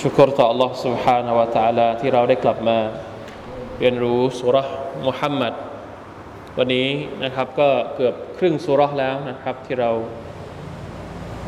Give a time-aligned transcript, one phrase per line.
[0.00, 2.78] ชุกรต่อ Allah سبحانه และ تعالى ที่เราได้กลับมา
[3.78, 4.68] เรียนรู้สุรษ
[5.06, 5.54] มุฮัมมัด
[6.58, 6.88] วันนี้
[7.24, 9.90] นะครับก็เกือบครึ่งสุรษแล้วนะครับ ที่เรา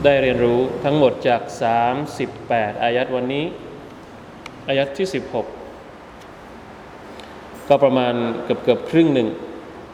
[0.04, 1.42] ได้เรียนรู้ทั้งหมดจาก
[2.12, 3.44] 38 อายัดวันนี้
[4.68, 5.06] อายัดที่
[5.92, 9.28] 16 ก็ประมาณเกือบเกือบครึ่งหนึ่ง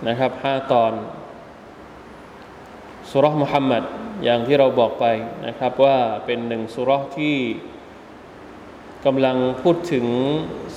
[0.09, 0.93] นะครับ 5 ตอน
[3.11, 3.83] สุรษมุฮัมมัด
[4.25, 5.05] อย่างที่เราบอกไป
[5.47, 7.37] นะครับว่าเป็นหนึ่งสุรษที่
[9.07, 10.07] กำลังพูดถึง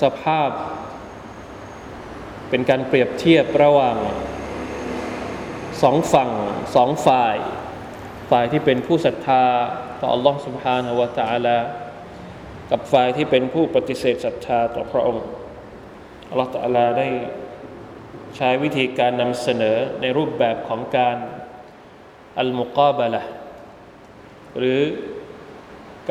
[0.02, 0.50] สภาพ
[2.50, 3.98] เป็นการเปรียบเทียบระหว่าง
[5.82, 6.32] สองฝั่ง
[6.76, 7.36] สองฝ่าย
[8.32, 9.44] ฝ่ายที่เป็นผู้ศรัทธา
[10.00, 11.58] ต่อ Allah سبحانه และ تعالى
[12.72, 15.26] กับฝ่ายที่เป็นผู้ปฏิเสธศรัทธาต่อพระองค์
[16.32, 17.08] Allah تعالى ได้
[18.36, 21.18] ใช้วิธีการนำเสนอในรูปแบบของการ
[22.40, 23.24] อัลมุกาบะละ
[24.58, 24.80] หรือ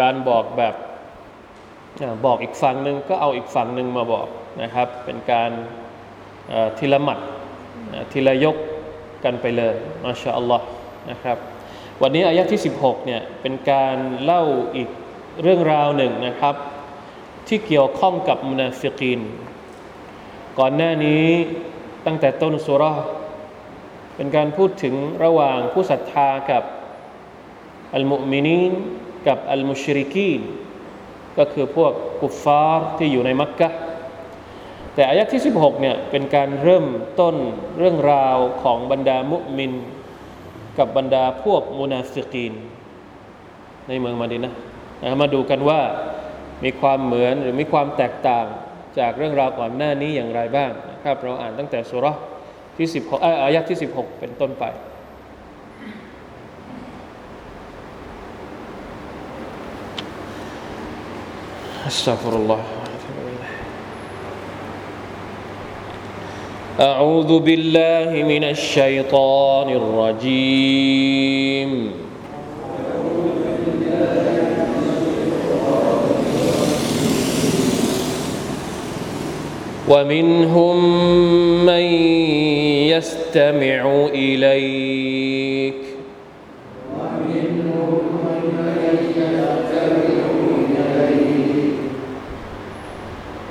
[0.01, 0.75] การบอกแบบ
[2.26, 4.28] บอกอีกฝั่งหนึ่งก็เอาอีกฝั่งหนึ่งมาบอก
[4.62, 5.52] นะครับ เป็นการ
[6.78, 7.20] ทีละหมัด
[8.12, 8.56] ทีละยก
[9.24, 10.66] กันไปเลยมาชาอัลลอฮ์
[11.10, 11.38] นะครับ
[12.02, 14.44] วันนี้อายะที่ 16เนี่ยเป็นการเล่า
[14.76, 14.90] อีก
[15.42, 16.56] เรื่องราวหนึ่งนะครับ
[17.48, 19.22] ที่เกี่ยวข้องกับมุนาฟิกีน
[20.60, 21.28] ก่อนหน้านี้
[22.06, 22.84] ตั้งแต่ต้นซูเราะฮ์
[24.16, 26.64] เป็นการพูดถึงระหว่างผู้ศรัทธากับ
[27.94, 28.74] المؤمنين
[29.28, 30.42] กับالمشركين
[31.40, 31.92] ก็คือพวก
[32.22, 33.70] กุฟฟาร์ที่อยู่ในมักกะ
[34.96, 36.86] แต่อายะที่ 16เนี่ยเป็นการเริ่ม
[37.20, 37.36] ต้น
[37.78, 39.74] เรื่องราวของบรรดามุมิน
[40.78, 42.54] กับบรรดาพวกมุนาฟิกีน
[43.88, 44.54] ในเมืองมาดีนะ
[45.04, 45.80] นะมาดูกันว่า
[46.64, 48.46] มีความเหมือนหรือมีความแตกต่าง
[49.00, 52.08] จากเรื่องราวก่อนหน้านี้อย่างไรบ้างนะครับเราอ่านตั้งแต่สุร
[52.78, 54.66] ที่10อายะที่ 16 เป็นต้นไป
[61.90, 62.62] أستغفر الله.
[66.80, 71.72] أعوذ بالله من الشيطان الرجيم.
[79.90, 80.78] ومنهم
[81.66, 81.86] من
[82.94, 84.99] يستمع إليك.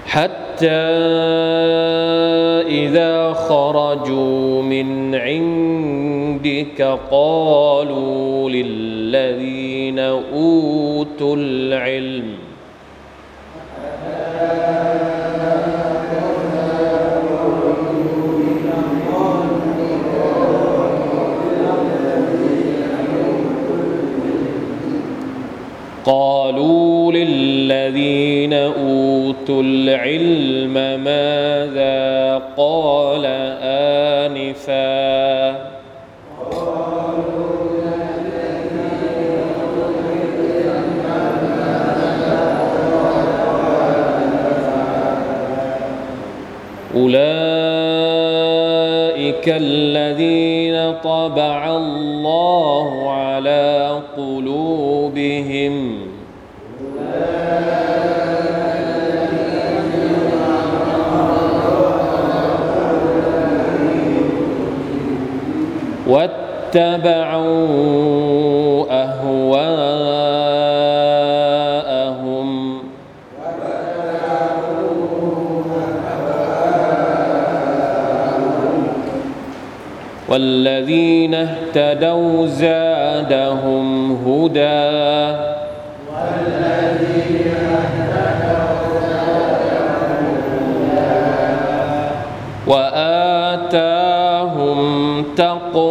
[0.08, 0.88] حتى
[2.66, 12.37] إذا خرجوا من عندك قالوا للذين أوتوا العلم
[29.48, 33.24] أوتوا العلم ماذا قال
[34.26, 35.68] آنفا؟
[46.94, 47.48] أولئك
[49.48, 54.67] الذين طبع الله على قلوبهم
[66.74, 67.88] واتبعوا
[68.90, 69.68] أهواءهم.
[80.28, 83.86] والذين اهتدوا زادهم
[84.26, 85.08] هدى.
[92.66, 94.18] وآتاهم
[95.36, 95.87] تقوى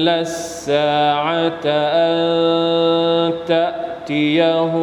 [0.00, 4.78] إلا الساعة أن تأتيهم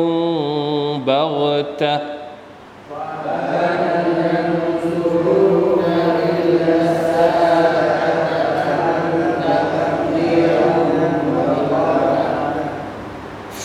[1.05, 1.99] بغتة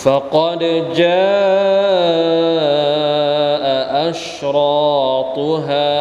[0.05, 0.59] فقد
[0.97, 2.13] جاء
[4.11, 5.92] أشراطها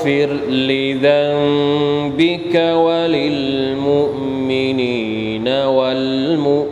[0.00, 6.70] واستغفر لذنبك وللمؤمنين والمؤمنات.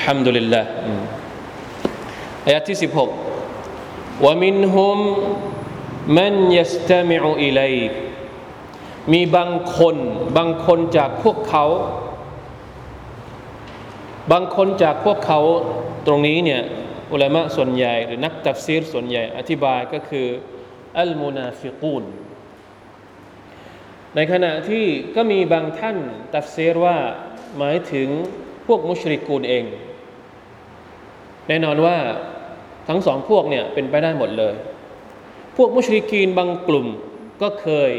[0.07, 0.69] ฮัมดุลิลลาห์
[2.47, 3.11] อายะที่สิบหก
[4.25, 7.71] ว่ามินา
[9.13, 9.97] มีบางคน
[10.37, 11.65] บางคนจากพวกเขา
[14.33, 15.41] บางคนจากพวกเขา
[16.07, 16.63] ตรงนี้เนี่ย
[17.13, 20.27] อุลามะส่วนใหญ่ หรือนักตัฟซีรส่วนใหญ่ อธิบายก็คือ
[20.99, 22.05] อัลมูนาฟิกูน
[24.15, 24.87] ในขณะที่
[25.17, 25.97] ก็มีบางท่าน
[26.35, 26.97] ตัฟซีรว่า
[27.59, 28.09] หมายถึง
[28.67, 29.65] พวกมุชริกูนเอง
[31.49, 31.97] แน่นอนว่า
[32.89, 34.55] ทั้งสองพวกเนี่ยเป็นไปได้หมดเลย
[35.57, 36.87] พวกมุชริกีนบางกลุ่ม
[37.43, 37.93] ก็เคย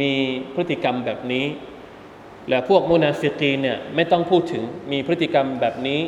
[0.00, 0.14] มี
[0.54, 1.46] พฤติกรรมแบบนี้
[2.48, 4.62] และพวกมุนาฟิกีนเนี่ยไม่ต้องพูดถึง
[4.92, 6.00] มีพฤติกรรมแบบนี้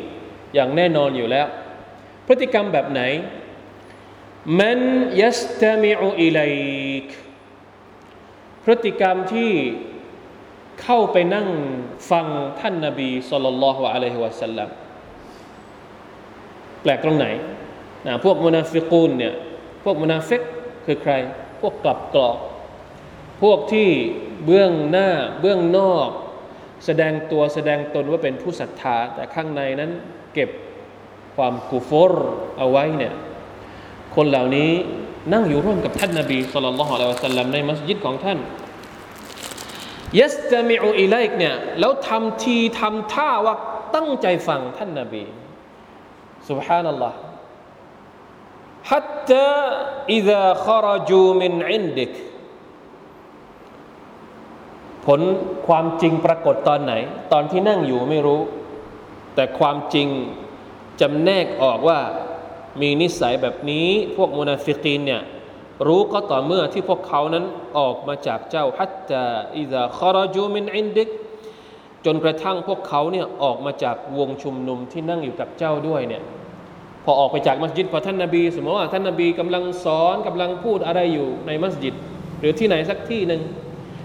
[0.53, 1.47] อย่างแน่นอนอยู่แล้ว
[2.27, 3.01] พฤติกรรมแบบไหน
[4.59, 4.79] من
[5.21, 7.07] يستمع إليك
[8.63, 9.51] พฤติกรรมที่
[10.83, 11.47] เข้าไปนั่ง
[12.11, 12.25] ฟัง
[12.59, 14.69] ท่านนาบีสุลต่านละฮ์อะลัยฮิวะสัลลัม
[16.81, 17.27] แปลกตรงไหน
[18.07, 19.33] นะพวกมุนาฟิกูนเนี่ย
[19.83, 20.41] พวกมุนาฟิก
[20.85, 21.13] คือใคร
[21.61, 22.37] พวกกลับกรอก
[23.41, 23.89] พวกที่
[24.45, 25.09] เบื้องหน้า
[25.41, 26.09] เบื้องนอก
[26.85, 29.91] แสดงตัวแสดงตนว่าเป็นผู้ศรัทธา แต่ข้างในนั้น
[30.33, 30.49] เก็บ
[31.35, 33.13] ความกุฟอร์เอาไว้เนี่ย
[34.15, 34.71] คนเหล่านี้
[35.33, 38.39] นั่งอยู่ร่วมกับท่านนาบีสุลต่านละฮ์อะลัยวะสัลลัมในมัสยิดของท่าน
[40.19, 43.55] ยัสตามิอุอิลัยกเนี่ยแล้วทำทีทำท่าว่า
[43.95, 45.23] ตั้งใจฟังท่านนาบี
[46.50, 47.14] سبحان الله
[48.90, 49.48] حتى
[50.16, 52.12] إذا خرجوا من عندك
[55.06, 55.20] ผล
[55.66, 56.92] ความจริงปรากฏตอนไหน
[57.32, 58.40] ตอนที่นั่งอยู่ไม่รู้
[59.34, 60.08] แต่ความจริง
[61.00, 62.00] จำแนกออกว่า
[62.80, 65.22] มีนิสัยแบบนี้ พวกมุนาฟิกีนเนี่ย
[65.86, 67.44] รู้ก็ต่อเมื่อที่พวกเขานั้น
[67.78, 69.24] ออกมาจากเจ้าฮัตตา
[69.56, 71.08] อิซาคาราจูมินอินดิก
[72.04, 76.22] จนกระทั่งพวกเขาเนี่ยออกมาจากวงชุมนุมที่นั่งอยู่กับเจ้าด้วยเนี่ย
[77.05, 81.93] พอออกไปจากมัสยิดพอท่านนาบี สมมติว่าท่านนาบีกำลังสอนกำลังพูดอะไรอยู่ในมัสยิด
[82.39, 83.41] หรือที่ไหนสักที่หนึ่ง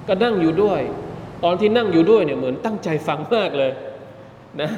[0.09, 0.81] ก็นั่งอยู่ด้วย
[1.45, 3.71] ตอนที่นั่งอยู่ด้วยเนี่ยเหมือนตั้งใจฟังมากเลย
[4.61, 4.71] นะ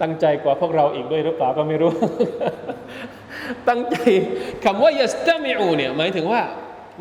[0.00, 1.92] ตั้งใจกว่าพวกเราอีกด้วยหรือเปล่าก็ไม่รู้
[3.68, 3.96] ตั้งใจ
[4.64, 6.42] คำว่ายัสตามิอูเนี่ยหมายถึงว่า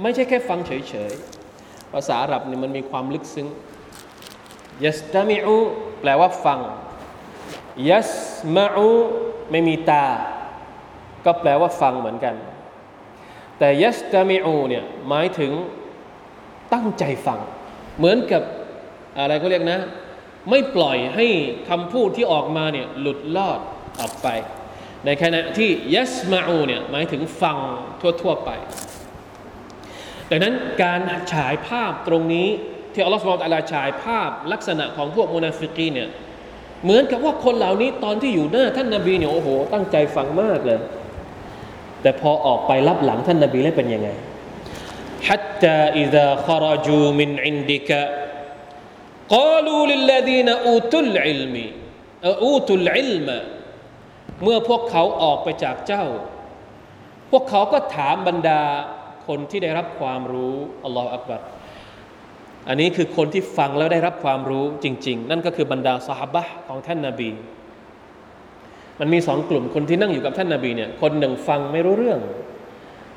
[0.01, 0.71] ไม่ใช่แค่ฟังเฉ
[1.09, 3.47] ยๆ ภาษาอาหรับเนี่ยมันมีความลึกซึ้ง
[4.85, 5.55] ยัสตามิอู
[6.01, 6.59] แปลว่าฟัง
[7.89, 8.11] ยัส
[8.55, 8.89] มาอู
[9.51, 10.05] ไม่มีตา
[11.25, 12.35] ก็แปลว่าฟังเหมือนกัน
[13.59, 15.51] แต่ยัสตามิอูเนี่ยหมายถึง
[16.73, 17.39] ตั้งใจฟัง
[17.97, 18.43] เหมือนกับ
[19.17, 19.81] อะไรเขาเรียกนะ
[20.49, 21.27] ไม่ปล่อยให้
[21.69, 23.59] คำพูดที่ออกมาเนี่ยหลุดลอด
[23.99, 24.27] ออกไป
[25.05, 27.57] ในขณะที่ยัสมาอูเนี่ยหมายถึงฟัง
[28.21, 28.49] ทั่ว ๆ ไป
[30.29, 30.99] ดังนั้นการ
[31.33, 32.47] ฉายภาพตรงนี้
[32.93, 36.09] ที่อัลลอฮฺสุบไบร์ตะลาฉายภาพลักษณะของพวกมุนาฟิกีเนี่ย
[36.84, 40.80] เหมือนกับว่าคนเหล่านี้ตอนที่อยู่หน้าท่านนาบีเนี่ยโอ้โห ตั้งใจฟังมากเลย
[42.02, 44.10] แต่พอออกไปรับหลังท่านนบีแล้วเป็นยังไง
[45.28, 47.90] حتى إذا خرجوا من عندك
[49.34, 51.54] قالوا للذين أوتوا العلم
[52.44, 53.28] أوتوا العلم
[54.42, 56.04] เมื่อพวกเขาออกไปจากเจ้า
[57.30, 58.62] พวกเขาก็ถามบรรดา
[59.26, 61.40] คนที่ได้รับความรู้อัลลอฮฺอักบัร
[62.69, 67.29] อันนี้คือคนที่ฟังแล้วได้รับความรู้จริง ๆ นั่นก็คือบรรดาสหบะของท่านนาบี
[68.99, 72.19] มันมีสองกลุ่มคนที่นั่งอยู่กับท่านนาบีเนี่ยคนหนึ่งฟังไม่รู้เรื่อง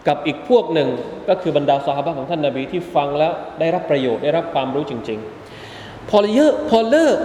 [0.08, 0.88] กับอีกพวกหนึ่ง
[1.28, 5.18] ก็คือบรรดาสหบะของท่านนาบีที่ฟังแล้วได้รับประโยชน์ได้รับความรู้จริง
[5.64, 7.16] ๆ พอเยอะพอเลิก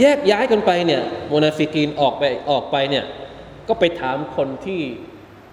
[0.00, 3.04] แยกย้ายกันไปเนี่ยโมนาฟิกีนออกไปออกไปเนี่ย
[3.68, 4.82] ก็ไปถามคนที่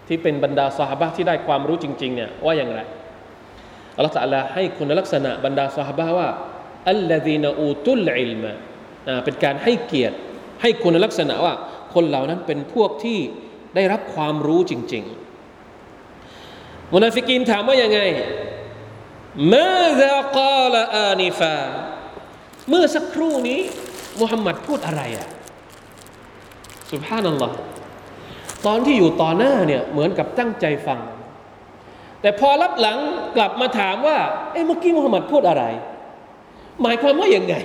[0.07, 2.81] ที่เป็นบรรดาสหบะที่ได้ความรู้จริง ๆ เนี่ยว่าอย่างไร
[4.00, 6.29] อัลลอฮฺตะลาให้คุณลักษณะบรรดาสหบะว่า
[6.89, 8.51] อัลลอฮีนอูตุลอิลมะ
[9.24, 10.15] เป็นการให้เกียรติ
[10.62, 11.53] ให้คุณลักษณะว่า
[11.94, 13.20] คนเหล่านั้นเป็นพวกที่
[13.75, 15.03] ได้รับความรู้จริง
[16.24, 18.00] ๆ มุนาฟิกินถามว่ายังไง
[19.53, 21.58] มาซากาลอานิฟา
[22.70, 23.62] เมื่อสักครู่นี้
[24.22, 25.27] มุฮัมมัดพูดอะไรอะ
[26.91, 27.56] สุบฮานัลลอฮ์
[28.65, 31.00] ตอนที่อยู่ต่อหน้าเนี่ยเหมือนกับตั้งใจฟัง
[32.21, 32.97] แต่พอรับหลัง
[33.35, 34.17] กลับมาถามว่า
[34.51, 35.63] เอ้เมื่อกี้มุฮัมมัดพูดอะไร
[36.83, 37.55] หมายความว่าอย่างไง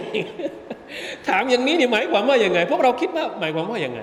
[1.28, 4.00] ถามอย่างนี้นี่หมายความว่าอย่างไง พวกเราคิดว่าหมายความว่าอย่างไง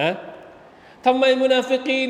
[0.00, 0.12] ฮะ
[1.06, 2.08] ทำไมมุนาฟิกีน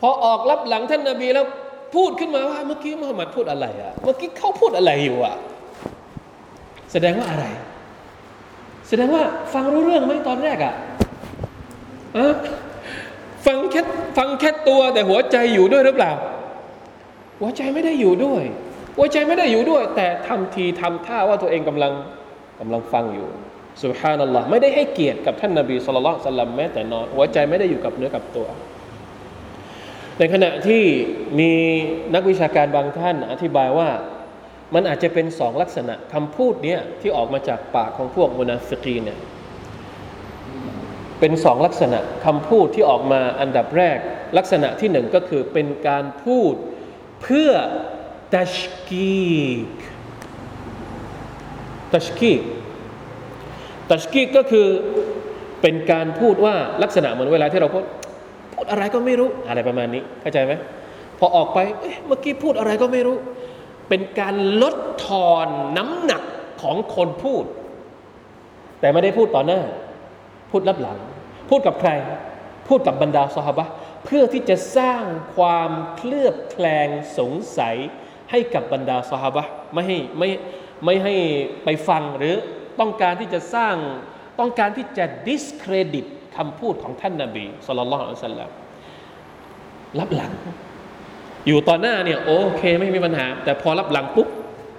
[0.00, 1.46] พอออกรับหลังท่านนาบีแล้ว
[1.94, 5.36] พูดขึ้นมาว่า เมื่อกี้มุฮัมมัดพูดอะไรอะเมื่อกี้เขาพูดอะไรอยู่อะ
[6.92, 7.44] แสดงว่าอะไร
[8.88, 9.22] แสดงว่า
[9.54, 10.74] ฟังรู้เรื่องไหมตอนแรกอะ
[12.16, 12.26] อะ
[13.46, 13.82] ฟังแค่
[14.18, 16.12] ฟังแค่ตัวแต่หัวใจอยู่ด้วยหรือเปล่า
[17.40, 18.44] หัวใจไม่ได้อยู่ด้วย
[18.96, 21.92] หัวใจไม่ได้อยู่ด้วย แต่ทำทีทำท่าว่าตัวเองกำลัง
[22.60, 23.28] กำลังฟังอยู่
[23.82, 28.46] สุฮานัลลอฮ์ไม่ได้ให้เกียรติกับท่านนาบีสุลต่านสัลลัมแม้แต่น้อยหัวใจไม่ได้อยู่กับเนื้อกับตัว
[30.18, 30.82] ในขณะที่
[31.38, 31.52] มี
[32.14, 33.90] นักวิชาการบางท่านอธิบายว่า
[34.74, 39.18] มันอาจจะเป็นสองลักษณะคำพูดเนี้ยที่ออกมาจากปากของพวกมุนาฟิกีเนี่ย
[41.20, 43.98] เป็นสองลักษณะคำพูดที่ออกมาอันดับแรก
[44.38, 46.54] ลักษณะที่หนึ่งก็คือเป็นการพูด
[47.24, 47.50] เพื่อ
[48.34, 48.56] ตัช
[48.88, 49.18] กี
[49.66, 49.68] ก
[51.92, 52.42] ตัชกีก
[53.90, 54.66] ตัชกีกก็คือ
[55.62, 57.84] เป็นการพูดว่าลักษณะเหมือนเวลาที่เราพูด
[58.54, 60.52] พูดอะไรก็ไม่รู้อะไรประมาณนี้เข้าใจไหม
[61.18, 61.58] พอออกไป
[62.06, 63.16] เมื่อกี้พูดอะไรก็ไม่รู้
[63.88, 64.74] เป็นการลด
[65.06, 66.22] ทอนน้ำหนัก
[66.62, 67.44] ของคนพูด
[68.80, 69.60] แต่ไม่ได้พูดต่อหน้า
[70.50, 70.98] พูดรับหลัง
[71.50, 71.90] พูดกับใคร
[72.68, 73.68] พูดกับบรรดาสหบะ
[74.04, 75.02] เพื่อที่จะสร้าง
[75.36, 77.76] ความเคลือบแคลงสงสัย
[78.30, 79.44] ให้กับบรรดาสหบะ
[79.74, 80.28] ไม่ให้ไม่
[80.84, 81.14] ไม่ให้
[81.64, 82.36] ไปฟังหรือ
[82.80, 83.76] ต้องการที่จะสร้าง
[84.40, 86.06] ต้องการที่จะ discredit
[86.36, 88.50] คำพูดของท่านนาบีสุลต่านละสัลลัม
[89.98, 90.32] รับหลัง
[91.46, 94.28] อยู่ต่อหน้าเนี่ยโอเคไม่มีปัญหา แต่พอรับหลังปุ๊บ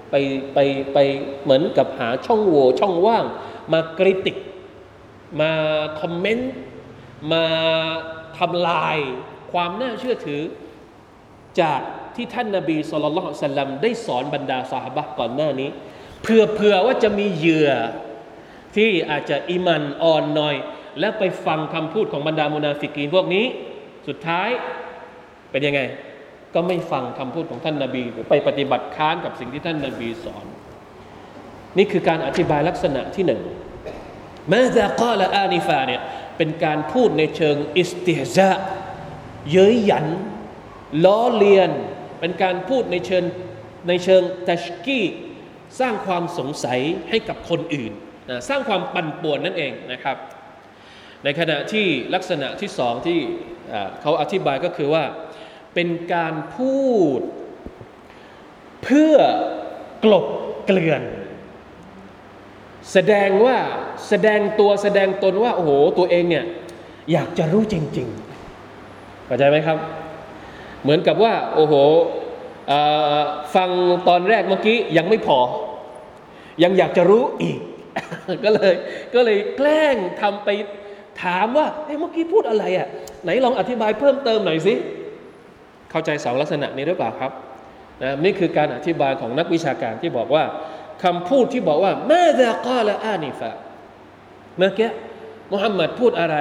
[0.09, 0.15] ไป
[0.53, 0.59] ไป
[0.93, 0.97] ไป
[1.43, 3.25] เหมือนกับหาช่องโหว่ช่องว่าง
[3.73, 4.37] มากริติก
[5.41, 5.51] มา
[5.99, 6.51] คอมเมนต์
[7.31, 7.43] มา
[8.39, 8.97] ทำลาย
[9.51, 10.41] ความน่าเชื่อถือ
[11.61, 11.81] จาก
[12.15, 15.69] ที่ท่านนาบีสุลต่านสัลลัมได้สอนบรรดาสาบะก่อนหน้านี้
[16.23, 17.71] เพื่อเผื่อว่าจะมีเหยื่อ
[18.75, 20.55] ที่อาจจะอิมันอ่อนหน่อย
[20.99, 23.45] แล้วไปฟังคำพูดของบรรดามุนาฟิกีนพวกนี้
[24.07, 24.49] สุดท้าย
[25.51, 25.81] เป็นยังไง
[26.53, 30.45] ก็ไม่ฟังคำพูดของท่านนาบีหรือไปปฏิบัติค้านกับสิ่งที่ท่านนาบีสอน
[31.77, 33.41] นี่คือการอธิบายลักษณะที่หนึ่ง
[34.49, 36.01] แม้แต่กอละอานิฟาเนี่ย
[36.37, 38.51] เป็นการพูดในเชิงอิสติฮซา
[39.51, 40.07] เย้ยหยัน
[41.05, 41.71] ล้อเลียน
[42.19, 43.23] เป็นการพูดในเชิง
[43.87, 45.01] ในเชิงตัชกี
[45.79, 47.91] สร้างความสงสัยให้กับคนอื่น
[48.29, 50.17] นะสร้างความปั่นป่วนนั่นเองนะครับ
[51.23, 53.19] ในขณะที่ลักษณะที่สองที่
[54.01, 55.03] เขาอธิบายก็คือว่า
[55.73, 56.79] เป็นการพู
[57.17, 57.19] ด
[58.83, 59.15] เพื่อ
[60.03, 60.25] กลบ
[60.65, 61.01] เกลื่อน
[62.93, 63.57] แสดงว่า
[64.07, 66.45] แสดงตัวแสดงตนว่าโอ้โหตัวเองเนี่ย
[67.11, 69.77] อยากจะรู้จริงๆเข้าใจไหมครับ
[70.83, 71.73] เหมือนกับว่าโอ้โห
[73.55, 73.69] ฟัง
[74.09, 75.39] ตอนแรกเมื่อกี้ยังไม่พอ
[76.63, 77.59] ยังอยากจะรู้อีก
[78.43, 78.73] ก็เลย
[79.15, 80.49] ก็เลยแกล้งทำไป
[81.23, 81.67] ถามว่า
[81.99, 82.87] เมื่อกี้พูดอะไรอะ
[83.23, 84.73] ไหนลองอธิบายเพิ่มเติมหน่อยสิ
[85.91, 87.31] เข้าใจสองลักษณะนี้หรือเปล่าครับ
[88.03, 90.43] นะนี่คือการอธิบายของนักวิชาการที่บอกว่า
[91.03, 93.51] คำพูดที่บอกว่าแม่ดะกาลอานิฟะ
[94.57, 94.89] เมื่อกี้
[95.51, 96.37] มุฮัมมัดพูดอะไร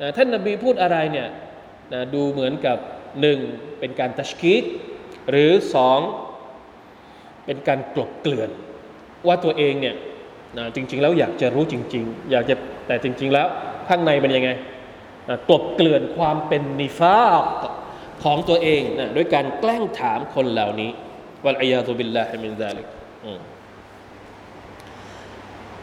[0.00, 1.28] นะท่านนบีพูดอะไรเนี่ย
[1.92, 2.76] นะดูเหมือนกับ
[3.20, 3.38] หนึ่ง
[3.78, 4.62] เป็นการตัชกีก
[5.30, 6.00] หรือสอง
[7.46, 8.50] เป็นการกลบเกลื่อน
[9.26, 9.96] ว่าตัวเองเนี่ย
[10.58, 12.54] นะจริง ๆ แล้วอยากจะรู้จริง ๆ อยากจะ
[12.86, 13.46] แต่จริง ๆ แล้ว
[13.88, 14.50] ข้างในเป็นยังไง
[15.28, 17.18] นะกลบเกลื่อนความเป็นนิฟา
[18.24, 20.90] ของตัวเองนะด้วยการแกล้งถามคนเหล่านี้
[21.44, 22.86] วัลอยาตุบิลลาฮิมินซาลิก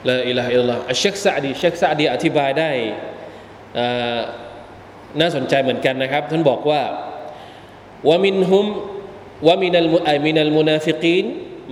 [0.08, 2.70] ละอิลาฮิลลาห์เชคซาดีเชคซาดีอธิบายได้
[5.20, 6.82] น่าสนใจเหมือนกันนะครับท่านบอกว่า
[8.08, 8.66] วามินฮุม
[9.48, 11.24] วามินัลมุอมินัลมุนาฟิกีน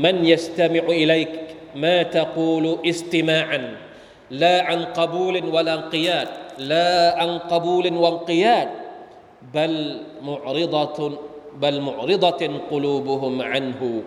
[0.05, 1.33] มันยัสตมิอุอิลัยก
[1.85, 3.65] มาตะกูลอิสติมาอัน
[4.33, 6.29] لا عن قبول ولا انقياد
[6.59, 8.69] لا عن قبول وانقياد
[9.55, 9.73] بل
[10.23, 10.99] معرضة
[11.63, 14.03] بل معرضة قلوبهم عنه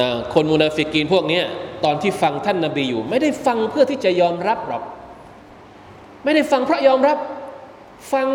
[0.00, 1.40] นะคนมุนาฟิกีนพวกนี้
[1.84, 4.82] ตอนที่ฟังท่านนาบีอยู่ ไม่ได้ฟังเพื่อที่จะยอมรับหรอก
[6.24, 7.18] ไม่ได้ฟังเพราะยอมรับ
[8.12, 8.26] ฟัง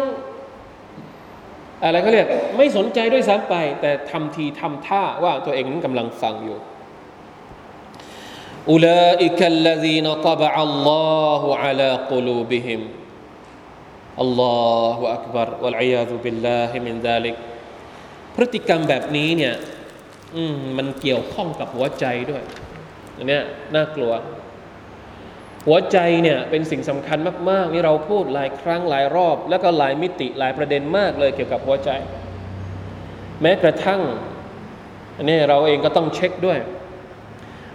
[1.84, 6.58] อะไรก็เรียก ไม่สนใจด้วยซ้ำไป แต่ทำทีทำท่าว่าตัวเองนั้นกำลังฟังอยู่
[8.74, 12.82] أولئك الذين طبع الله على قلوبهم
[14.24, 17.36] الله أكبر والعياذ بالله من ذلك
[18.36, 19.54] พฤติกรรมแบบนี้เนี่ย
[20.79, 22.43] มันเกี่ยวข้องกับหัวใจด้วย
[23.17, 23.41] อันนี้
[23.75, 24.13] น่ากลัว
[25.67, 27.19] หัวใจเนี่ยเป็นสิ่งสำคัญ
[27.51, 31.91] มากๆนี่เราพูดหลายครั้งหลายรอบ แล้วก็หลายมิติหลายประเด็นมากเลยเกี่ยวกับหัวใจ
[33.43, 34.01] แม้กระทั่ง
[35.17, 36.59] อันนี้เราเองก็ต้องเช็คด้วย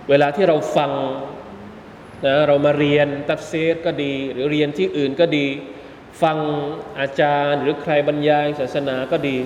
[0.10, 0.92] เวลาที่เราฟัง
[2.26, 5.46] นะเรามาเรียนตัฟเซีรก็ดี หรือเรียนที่อื่นก็ดี
[6.22, 6.38] ฟัง
[7.00, 9.38] อาจารย์หรือใครบรรยายศาสนาก็ดี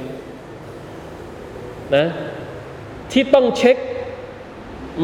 [1.96, 2.06] นะ
[3.12, 3.78] ที่ต้องเช็ค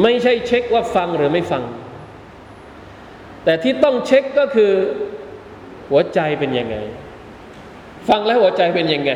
[0.02, 1.64] ไม่ใช่เช็คว่าฟังหรือไม่ฟัง
[3.44, 4.72] แต่ที่ต้องเช็คก็คือ
[5.90, 6.78] หัวใจเป็นยังไง
[8.10, 9.12] ฟังแล้วหัวใจเป็นยังไง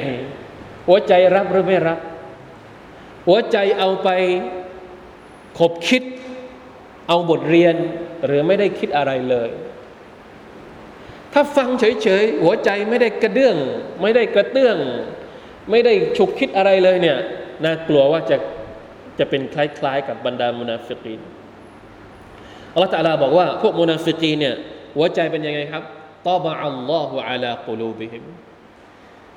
[0.88, 2.00] หัวใจรับหรือไม่รับ
[3.28, 4.10] หัวใจเอาไป
[5.60, 6.04] ขบคิด
[7.08, 7.76] เอาบทเรียน
[8.26, 9.50] หรือไม่ได้คิดอะไรเลย
[11.34, 13.58] ถ้าฟังเฉยๆหัวใจไม่ได้กระเดื่อง
[14.02, 14.78] ไม่ได้กระเตื้อง
[15.70, 17.18] ไม่ได้ฉุกคิดอะไรเลยเนี่ย
[17.64, 18.38] น่ากลัวว่าจะ
[19.22, 21.22] จะเป็นคล้ายๆ กับบรรดามุนาฟิกีน
[22.74, 24.56] อัลลอฮฺตาลาบอกว่า พวกมุนาฟิกีนเนี่ย
[24.96, 25.84] หัวใจเป็นยังไงครับ
[26.28, 28.24] طبع الله على قلوبهم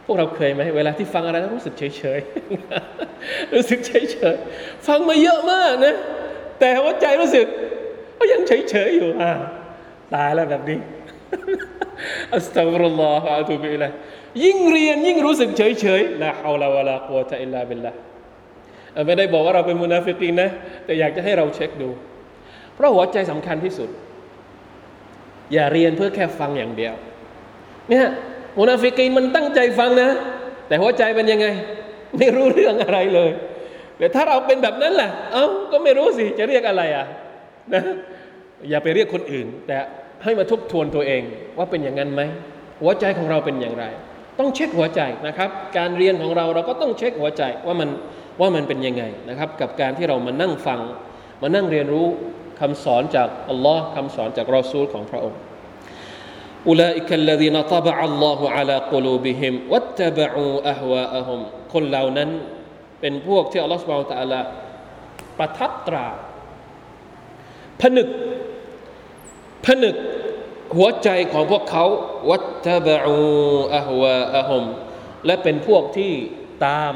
[0.04, 1.82] พวกเราเคยไหมเวลาที่ฟังอะไรแล้วรู้สึกเฉ
[2.18, 3.92] ยๆรู้สึกเฉ
[4.34, 5.94] ยๆฟังมาเยอะมากนะ
[6.58, 7.46] แต่หัวใจรู้สึก
[8.18, 9.32] ก็ยังเฉยๆอยู่อ่า
[10.14, 10.78] ตายแล้วแบบนี้
[12.34, 13.90] أستغفر الله وأتوب إليه
[14.44, 17.92] ยิ่งเรียนยิ่งรู้สึกเฉยๆلا حول ولا قوة إلا بالله
[19.06, 20.50] ไม่ได้บอกว่าเราเป็นمنافقينนะ
[20.84, 21.88] แต่อยากจะให้เราเช็คดู
[22.74, 23.88] เพราะหัวใจสำคัญที่สุด
[25.52, 26.94] อย่าเรียนเพื่อแค่ฟังอย่างเดียว
[27.90, 28.06] เนี่ย
[28.58, 30.10] منافقينมันตั้งใจฟังนะ
[30.68, 31.46] แต่หัวใจเป็นยังไง
[32.18, 33.30] ไม่รู้เรื่องอะไรเลย
[33.98, 37.06] แต่ถ้าเราเป็นแบบนั้นแหละเอ้าก็ไม่รู้สิจะเรียกอะไรอะ
[37.74, 37.82] นะ
[38.70, 39.76] อย่าไปเรียกคนอื่น แต่
[40.24, 41.22] ให้มาทบทวนตัวเอง
[41.58, 42.22] ว่าเป็นอย่างนั้นไหม
[42.82, 43.84] หัวใจของเราเป็นอย่างไร
[44.38, 47.88] ต้องเช็คหัวใจนะครับ การเรียนของเราเราก็ต้องเช็คหัวใจว่ามัน
[48.39, 50.79] ว่ามันเป็นยังไงนะครับ กับการที่เรามานั่งฟัง
[51.41, 52.07] มานั่งเรียนรู้
[52.59, 55.39] คำสอนจากอัลลอฮ์คำสอนจากรอซูลของพระองค์
[56.69, 61.39] أولئك الذين طبع الله على قلوبهم واتبعوا أهواءهم
[61.73, 62.29] คนเหล่านั้น
[63.01, 64.41] เป็นพวกที่อัลลอฮฺสุบไบร์ตะลา
[65.37, 66.07] ประทับตรา
[67.81, 68.07] ผนึก
[69.65, 69.95] ผนึก
[70.77, 71.85] หัวใจของพวกเขา
[72.29, 72.37] วั
[72.67, 73.15] ตบะอู
[73.75, 74.63] อะฮวาอะฮุม
[75.25, 76.13] และเป็นพวกที่
[76.67, 76.93] ตาม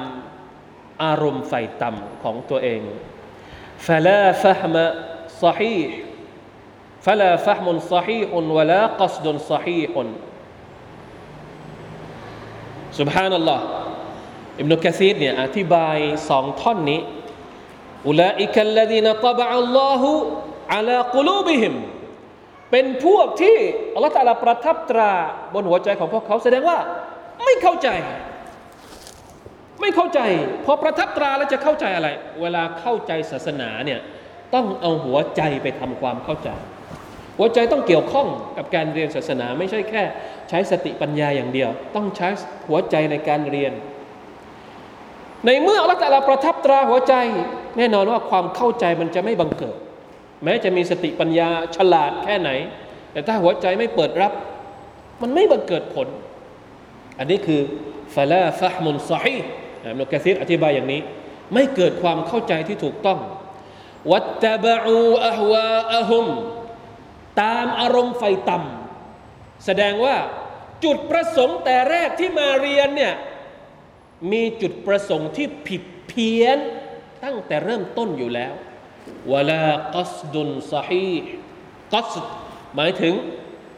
[1.04, 2.82] อารมณ์ไฟต่ำของตัวเอง
[3.88, 4.76] فلا فهم
[5.44, 5.90] صحيح
[7.06, 9.92] فلا فهم صحيح ولا قصد صحيح
[13.00, 13.60] سبحان الله
[14.60, 15.98] อิบนุกะซีดเนี่ยอธิบาย
[16.30, 17.02] สองท่อนนี้
[18.08, 20.12] อุลาอิกัลลดีนตบะอัลลอฮุ
[20.76, 21.74] อัลากุลูบิฮิม
[22.72, 23.58] เป็นพวกที่
[23.94, 25.12] อัลลอฮฺตะลาประทับตรา
[25.54, 26.80] บนหัวใจของพวกเขาแสดงว่า
[27.44, 27.90] ไม่เข้าใจ
[29.81, 30.21] ไม่เข้าใจ
[30.65, 32.09] พอประทับตราแล้วจะเข้าใจอะไร
[32.41, 34.01] เวลาเข้าใจศาสนาเนี่ย
[34.55, 36.51] ต้องเอาหัวใจไปทำความเข้าใจ
[37.39, 40.03] หัวใจต้องเกี่ยวข้องกับการเรียนศาสนา ไม่ใช่แค่
[40.49, 42.29] ใช้สติปัญญาอย่างเดียว ต้องใช้
[42.69, 43.73] หัวใจในการเรียน
[45.47, 47.15] ในเมื่ออัลลอฮฺตะลาประทับตราหัวใจ
[47.79, 49.77] แน่นอนว่าความเข้าใจมันจะไม่บังเกิด
[50.45, 52.51] แม้จะมีสติปัญญาฉลาดแค่ไหน
[53.13, 54.33] แต่ถ้าหัวใจไม่เปิดรับ
[55.23, 56.09] มันไม่บังเกิดผล
[57.19, 57.61] อันนี้คือ
[58.15, 59.39] ฟาลาฟะฮมุนซอฮี
[59.85, 61.01] อัลกะซีรอธิบายอย่างนี้
[61.55, 63.19] ไม่เกิดความเข้าใจที่ถูกต้อง
[64.11, 66.27] วัตตบะอูอะฮวาอะฮุม
[67.43, 70.17] ตามอารมณ์ไฟต่ำแสดงว่า
[70.85, 73.15] จุดประสงค์แต่แรกที่มาเรียนเนี่ย
[74.33, 76.59] มีจุดประสงค์ที่ผิดเพี้ยน
[77.25, 78.53] ตั้งแต่เริ่มต้นอยู่แล้ว
[79.33, 79.65] วลา
[79.95, 81.13] กัสดุนซฮี
[81.93, 82.13] กัส
[82.77, 83.15] หมายถึง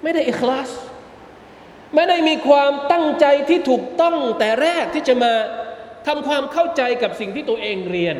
[0.03, 0.71] ไม่ได้อิคลาส
[1.95, 5.33] ไม่ได้มีความตั้งใจที่ถูกต้องแต่แรกที่จะมา
[6.07, 8.17] ทำความเข้าใจกับสิ่งที่ตัวเองเรียน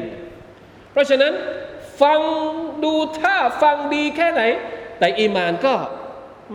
[0.93, 1.33] เพราะฉะนั้น
[2.03, 2.21] ฟัง
[2.85, 4.43] ดูท่าฟังดีแค่ไหน
[4.99, 5.75] แต่อีมานก็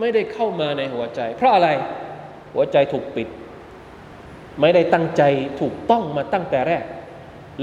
[0.00, 1.68] ไม่ได้เข้ามาในหัวใจ เพราะอะไร
[2.54, 3.28] หัวใจถูกปิด
[4.60, 5.22] ไม่ได้ตั้งใจ
[5.60, 6.84] ถูกต้องมาตั้งแต่แรก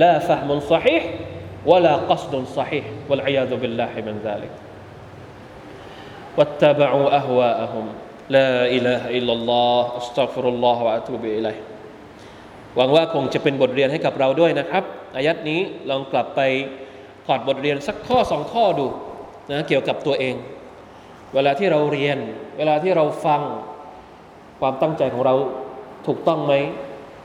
[0.02, 0.98] ละฟะมุนซฮิ
[1.70, 11.40] ولا قصد صحيح والعياذ بالله من ذلك واتبعوا أهواءهم لا إله إلا الله أستغفر الله وأتوب
[11.40, 11.73] إليه
[12.76, 14.84] หวังว่าคงจะเป็นบทเรียนให้กับเราด้วยนะครับ
[15.16, 15.60] อายัดนี้
[15.90, 16.42] ลองกลับไป
[17.28, 18.88] ถอดบทเรียนสักข้อสองข้อดู
[19.52, 20.36] นะเกี่ยวกับตัวเอง
[21.34, 22.18] เวลาที่เราเรียน
[22.58, 23.42] เวลาที่เราฟัง
[24.60, 25.36] ความตั้งใจของเรา
[26.08, 26.54] ถูกต้องไหม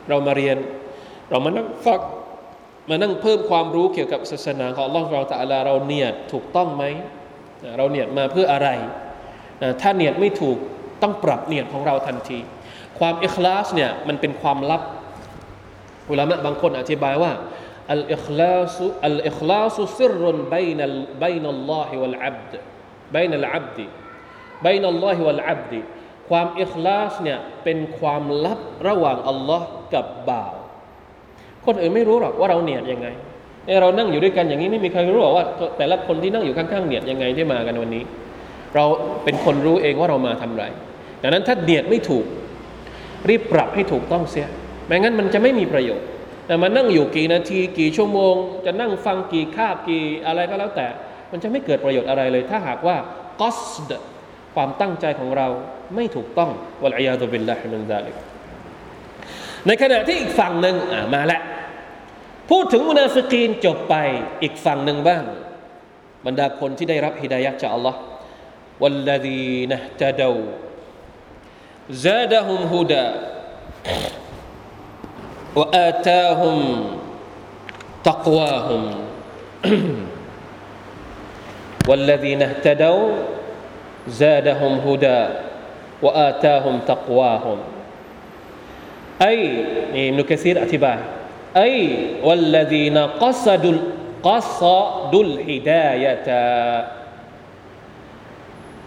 [0.09, 0.57] เรามาเรียน
[1.31, 2.01] เรามานั่งฟัง
[2.89, 6.85] มานั่งเพิ่มความรู้เกี่ยวกับศาสนาของอัลลอฮฺเราแต่ละเราเนียดถูกต้องไหม
[7.77, 8.69] เราเนียดมาเพื่ออะไร
[9.81, 10.59] ถ้าเนียดไม่ถูก
[11.03, 12.39] ต้องปรับเนียดของเราทันที
[12.99, 14.83] ความอิคลาสเนี่ยมันเป็นความลับ
[16.11, 17.33] อุลามะบางคนอธิบายว่า
[17.93, 22.53] อัลอิคลาสุอัลอิคลาสุซิรุนบยนัลบยนัลลอฮิวัลอับด
[23.15, 23.87] บยนัลอับดี
[24.67, 25.81] บยนัลลอฮิวัลอับดี
[26.29, 30.55] ความอิคลาสเนี่ยเป็นความลับระหว่างอัลลอฮ์กับบ่าว
[31.67, 33.09] คนอื่นไม่รู้หรอกว่าเราเนียดยังไง
[33.83, 35.47] เรานั่งอยู่ด้วยกันอย่างนี้ไม่มีใครรู้หรอกว่า
[35.79, 38.05] แต่ละคนที่นั่งอยู่ข้างๆเนียดยังไงที่มากันวันนี้
[38.75, 38.85] เรา
[39.25, 40.65] เป็นคนรู้เองว่าเรามาทำไร
[41.23, 42.25] ดังนั้นถ้าเนียดไม่ถูก
[43.29, 44.47] รีบปรับให้ถูกต้องเสีย
[44.89, 46.07] ไม่งั้นมันจะไม่มีประโยชน์
[46.47, 48.35] แต่มานั่งอยู่กี่นาทีกี่ชั่วโมง
[48.67, 50.87] จะนั่งฟังกี่คาบกี่อะไรก็แล้วแต่
[51.31, 52.97] มันจะไม่เกิดประโยชน์อะไรเลย ถ้าหากว่า
[53.41, 53.93] قصد
[54.55, 55.49] ความตั้งใจของเรา
[55.95, 56.51] ไม่ถูกต้อง
[56.83, 58.15] والعياذ بالله من ذلك
[59.67, 60.77] ในขณะที่อีกฝั่งหนึ่ง
[61.15, 61.43] มาแล้ว
[62.51, 63.95] พูดถึงمنافقينจบไป
[64.43, 65.23] อีกฝั่งหนึ่งบ้าง
[66.27, 68.01] บรรดาคนที่ได้รับهدايةจากอัลลอฮ์
[68.83, 73.05] والذين اهتدوا زادهم هدى
[75.58, 76.60] وآتاهم
[78.04, 78.84] تقواهم
[81.90, 83.10] والذين اهتدوا
[84.08, 85.22] زادهم هدى
[86.02, 87.58] وآتاهم تقواهم
[89.22, 89.40] أي
[90.10, 91.00] ابن كثير أتباع
[91.58, 91.76] أي
[92.24, 93.78] والذين قصدوا
[94.24, 96.28] قصدوا الهداية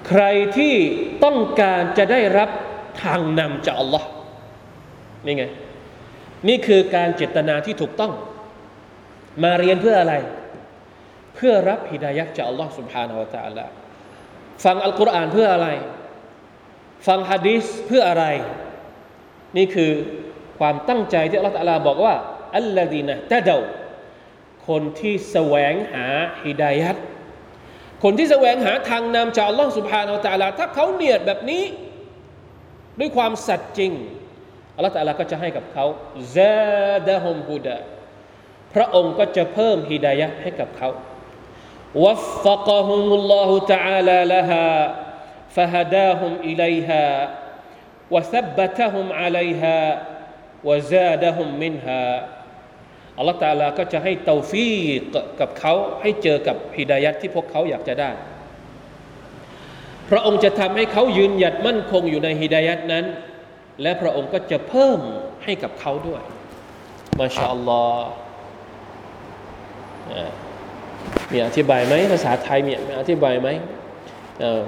[0.07, 0.25] ใคร
[0.57, 0.75] ที่
[1.25, 2.51] ต้องการจะได้รับ
[3.03, 4.09] ทางนำจากอัลลอฮ์
[5.27, 5.45] นี่ไง
[6.49, 8.13] นี่คือการเจตนาที่ถูกต้อง
[9.45, 10.15] มาเรียนเพื่ออะไร
[11.37, 13.67] เพื่อรับฮิดายักจากอัลลอฮ์ سبحانه และ تعالى
[14.65, 15.69] ฟังอัลกุรอานเพื่ออะไร
[17.07, 18.25] ฟังฮะดีษเพื่ออะไร
[19.57, 19.93] นี่คือ
[20.59, 22.15] ความตั้งใจที่อัลลอฮ์ตะลาบอกว่า
[22.57, 23.59] อัลลอฮีนะตะเดา
[24.69, 26.07] คนที่แสวงหา
[26.45, 26.97] ฮิดายัด
[28.03, 31.65] คนที่แสวงหาทางนำจากอัลลอฮ์ سبحانه และ تعالى ถ้าเขาเนียดแบบนี้
[32.99, 33.93] ด้วยความสัตย์จริง
[34.76, 35.86] อัลลอฮฺตะลาก็จะให้กับเขา
[36.36, 37.78] ซาดะฮุมฮูดา
[38.74, 40.90] พระองค์ก็จะเพิ่มฮิดายะให้กับเขา
[42.04, 44.66] วัฟฟะกะฮุมุลลอฮุตะอาลาละฮา
[45.56, 47.04] ฟะฮดาฮุมอิลัยฮา
[48.14, 49.78] วะซับบะตะฮุมอะลัยฮา
[50.70, 52.04] วะซาดะฮุมมินฮา
[53.18, 54.72] อัลลอฮฺตะลาก็จะให้เตาฟี
[55.12, 58.12] กกับเขาให้เจอกับฮิดายะที่พวกเขาอยากจะได้
[60.10, 63.06] พระองค์จะทำให้เขายืนหยัดมั่นคงอยู่ในฮิดายะนั้น
[63.82, 65.00] และพระองค์ก็จะเพิ่ม
[65.44, 66.22] ให้กับเขาด้วย
[67.20, 68.08] มาชาอัลลอฮ์
[71.32, 73.50] มีอธิบายไหมภาษาไทยมีอธิบายไหม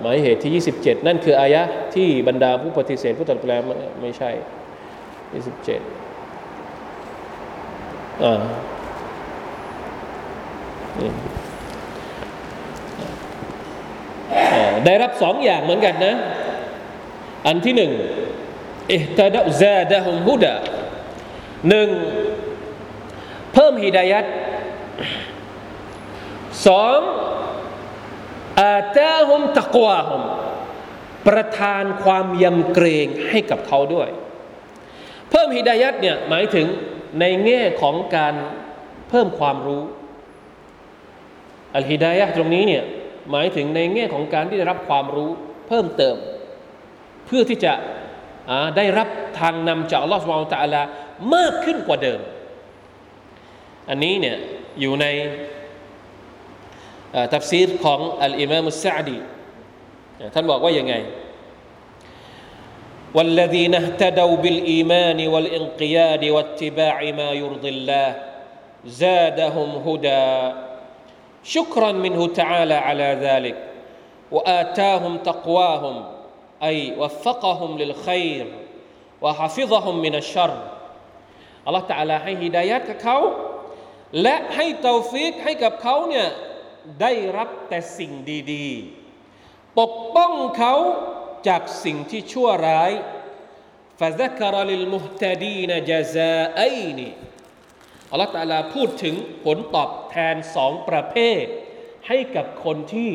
[0.01, 0.51] หมายเหตุที่
[0.83, 1.61] 27 นั่นคืออายะ
[1.95, 3.51] ที่บรรดาผู้ปฏิเสธผู้ตัดแปล
[4.01, 4.29] ไม่ใช่
[5.41, 8.41] 27อ่า
[14.85, 16.15] ได้รับสองอย่างเหมือนกันนะ
[17.47, 17.91] อันที่หนึ่ง
[18.91, 20.53] อิฮตาดะซาดะฮุมฮุดะ
[21.69, 21.89] หนึ่ง
[23.53, 24.25] เพิ่มฮิดายัด
[26.67, 26.99] สอง
[28.61, 30.21] อาตาฮุมตักวาฮุม
[31.27, 34.09] ประทานความยำเกรงให้กับเขาด้วย
[35.29, 36.67] เพิ่มฮิดายัดเนี่ยหมายถึง
[37.19, 38.33] ในแง่ของการ
[39.09, 39.83] เพิ่มความรู้
[41.75, 42.83] อัลฮิดายะตรงนี้เนี่ย
[43.31, 45.31] หมายถึงในแง่ของการที่ได้รับความรู้
[45.67, 46.15] เพิ่มเติม
[47.25, 47.73] เพื่อที่จะ
[48.76, 50.82] ได้รับทางนำจากอัลลอฮฺสุบานตะอัลา
[51.34, 52.20] มากขึ้นกว่าเดิม
[53.90, 54.36] อันนี้เนี่ย
[54.80, 55.06] อยู่ใน
[57.34, 59.18] ตัฟซีรของอัลอิมามอุสซาดี
[60.34, 60.94] ท่านบอกว่ายังไง
[63.16, 68.10] والذين اهتدوا بالإيمان والانقياد واتباع ما يرضي الله
[68.84, 70.28] زادهم هدى
[71.42, 73.56] شكرا منه تعالى على ذلك
[74.30, 76.04] وآتاهم تقواهم
[76.62, 78.46] أي وفقهم للخير
[79.24, 80.52] วะฮาฟิซะฮุมมินัชชัร
[81.66, 83.18] อัลลอฮฺตะอาลาให้ฮิดายัดกับเขา
[84.22, 86.28] และให้เตาฟิกให้กับเขาเนี่ย
[87.00, 88.12] ได้รับแต่สิ่ง
[88.52, 90.74] ดีๆ ปกป้องเขา
[91.48, 92.92] จากสิ่งที่ชั่วร้าย
[93.98, 96.98] فذكر للمهتدين جزاءين
[98.10, 101.44] อัลลอฮฺตาลาพูดถึงผลตอบแทนสองประเภท
[102.08, 103.12] ให้กับคนที่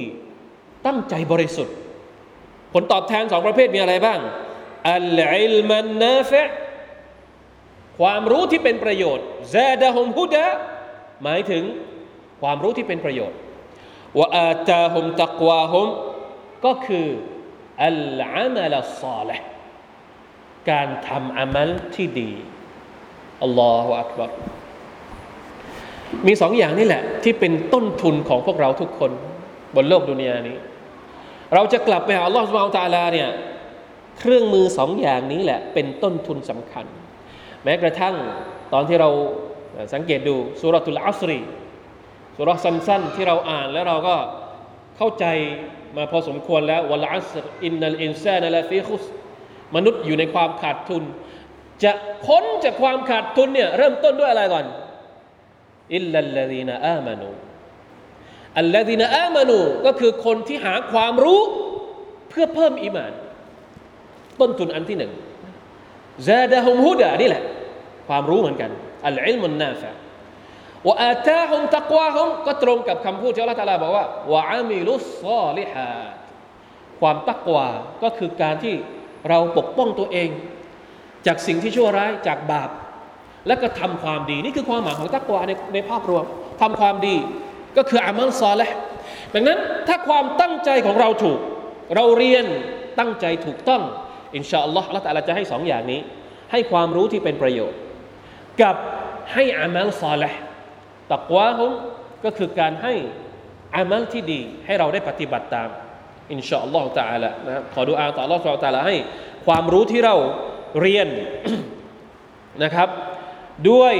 [0.85, 1.75] ตั้งใจบริสุทธิ์
[2.72, 4.20] ผลตอบแทนสองประเภทมีอะไรบ้าง
[4.92, 6.42] อัลอิลมันนาฟะ
[8.00, 10.46] ความรู้ที่เป็นประโยชน์ซาดะฮุมฮุดะ
[11.22, 11.64] หมายถึง
[12.42, 13.38] ความรู้ที่เป็นประโยชน์
[14.18, 15.86] วะอาตาฮุมตักวาฮุม
[16.64, 17.06] ก็คือ
[17.86, 18.00] อัล
[18.32, 19.46] อามัลซาลห์
[20.70, 22.30] การทำอามัลที่ดี
[23.42, 24.30] อัลลอฮฺอักบาร
[26.26, 29.10] มีสองอย่างนี่แหละ ที่เป็นต้นทุนของพวกเราทุกคน
[29.74, 30.56] บนโลกดุนยานี้
[31.54, 33.28] เราจะกลับไปหาอัลลอฮฺสุบฮานตาลาเนี่ย
[34.18, 36.86] เครื่องมือสองอย่างนี้แหละเป็นต้นทุนสำคัญ
[37.64, 38.14] แม้กระทั่ง
[38.72, 39.10] ตอนที่เรา
[39.94, 41.40] สังเกตดูสุรตุลอัสรี
[42.36, 44.16] سورةสั้นๆที่เราอ่านแล้วเราก็
[44.96, 45.24] เข้าใจ
[45.96, 49.04] มาพอสมควรแล้วوالعصر إن الإنسان لفي خسر
[49.76, 51.02] มนุษย์อยู่ในความขาดทุน
[51.84, 51.92] จะ
[52.26, 54.66] พ้นจากความขาดทุนเนี่ยเริ่มต้นด้วยอะไรก่อน
[55.94, 61.40] إلا الذين آمنوا الذين آمنواก็คือคนที่หาความรู้
[62.30, 63.12] เพื่อเพิ่มإيمان
[64.40, 65.12] ต้นทุนอันที่หนึ่ง
[66.28, 67.42] زادهم هدىนี่แหละ
[68.08, 68.70] ความรู้เหมือนกัน
[69.06, 69.90] อัลอิลมุนนาฟะ
[70.86, 75.88] ว่าอาตาฮุมตักวาฮุมก็ตรงกับคำพูดที่อัลลอฮฺตาลาบอกว่าวะอามิลุสซาลิฮา
[77.00, 77.66] ความตักวา
[78.02, 78.74] ก็คือการที่
[79.28, 80.28] เราปกป้องตัวเอง
[81.26, 82.70] จากสิ่งที่ชั่วร้ายจากบาป
[83.46, 86.24] และก็ทำความดี นี่คือความหมายของตักวาในในภาพรวม
[86.60, 87.16] ทำความดี
[87.78, 88.76] ก็คืออามัลซอลห์
[89.34, 91.38] ดังนั้นถ้าความตั้งใจของเราถูก
[91.94, 92.44] เราเรียน
[92.98, 93.82] ตั้งใจถูกต้อง
[94.36, 96.00] อินชาอัลลอฮ์ละต่ละจะให้สองอย่างนี้
[96.52, 97.78] ให้ความรู้ที่เป็นประโยชน์
[98.62, 98.76] กับ
[99.32, 100.38] ให้อามัลซอลห์
[101.12, 101.70] ตักวาฮุม
[102.24, 102.94] ก็คือการให้
[103.76, 105.68] อามัลที่ดี ให้เราได้ปฏิบัติตาม
[106.32, 108.96] อินชาอัลลอฮฺตะอาละนะขอดูอาต่ออัลลอฮฺตะอาละให้
[109.46, 110.14] ความรู้ที่เรา
[110.80, 111.08] เรียน
[112.64, 112.88] นะครับ
[113.70, 113.94] ด้วย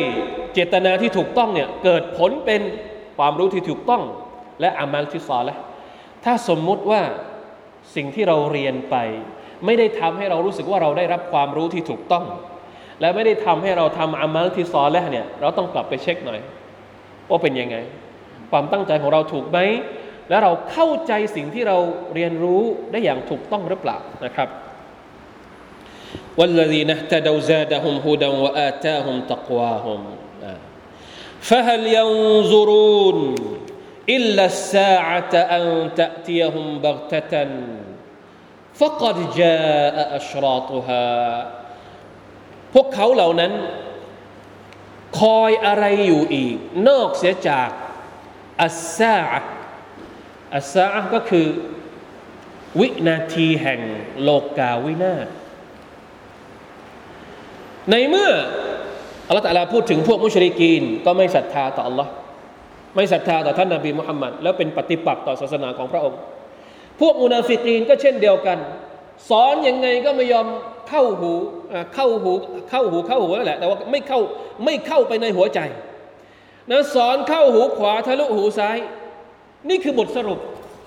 [0.53, 2.61] เจตนาที่ถูกต้องเนี่ยเกิดผลเป็น
[3.18, 4.04] ความรู้ที่ถูกต้อง
[4.62, 5.58] และอามัลที่ซอและ
[6.26, 7.02] ถ้าสมมุติว่า
[7.96, 8.96] สิ่งที่เราเรียนไป
[9.66, 12.26] ไม่ได้ทำให้เรารู้สึกว่าเราได้รับความรู้ที่ถูกต้อง
[13.02, 16.40] และไม่ได้ทำให้เราทำอามัลที่ซอและเนี่ยเราต้องกลับไปเช็คหน่อย
[17.30, 17.78] ว่าเป็นยังไง
[18.52, 19.60] ความตั้งใจของเราถูกไหม
[20.30, 21.78] และเราเข้าใจสิ่งที่เรา
[22.14, 24.50] เรียนรู้ได้อย่างถูกต้องหรือเปล่านะครับ
[26.40, 30.02] والذين اهتدوا زادهم هدى وآتاهم تقواهم
[31.48, 33.36] فهل ينظرون
[34.10, 37.50] إلا الساعة أن تأتيهم بغتة
[38.74, 41.10] فقد جاء أشراطها
[42.74, 43.54] พวกเขาเหล่านั้น
[45.20, 46.58] คอยอะไรอยู่อีก
[46.88, 47.70] นอกเสียจาก
[48.62, 49.18] อัสซา
[50.56, 51.48] อัสซาก็คือ
[52.80, 53.82] วินาทีแห่ง
[54.24, 55.28] โลกาวินาศ
[57.90, 58.32] ในเมื่อ
[59.29, 62.11] الله تعالىพูดถึงพวกمشركين ก็ไม่ศรัทธาต่ออัลลอฮ์
[62.95, 66.19] ไม่ศรัทธาต่อท่านนบีมุฮัมมัดแล้วเป็นปฏิปักษ์ต่อศาสนาของพระองค์
[67.01, 68.59] พวกمنافقينก็เช่นเดียวกัน
[69.31, 70.47] สอนยังไงก็ไม่ยอม
[70.89, 71.33] เข้าหู
[71.95, 72.33] เข้าหู
[72.71, 74.21] เข้าหูเข้าหูนั่นแหละแต่ว่าไม่เข้า
[74.65, 75.61] ไม่เข้าไปในหัวใจ
[76.71, 78.79] นะสอนเข้าหูขวาทะลุหูซ้าย
[79.69, 80.39] นี่คือบทสรุป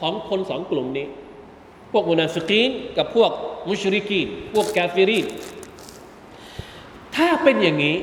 [0.01, 1.07] ของคนสองกลุ่มนี้
[1.91, 3.31] พวกمنافقينกับพวก
[3.69, 5.25] มุชริกีนพวกกาฟิรีน
[7.15, 7.95] ถ้าเป็นอย่างนี้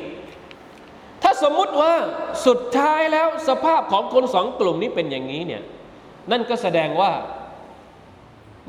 [1.23, 1.93] ถ้าสมมุติว่า
[2.47, 5.63] สุดท้ายแล้วสภาพของคนสองกลุ่มนี้เป็นอย่างนี้เนี่ย
[6.31, 7.11] นั่นก็แสดงว่า